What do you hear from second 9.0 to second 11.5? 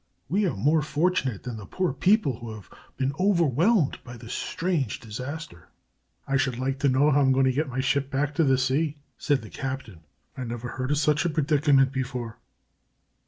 said the captain. "I never heard of such a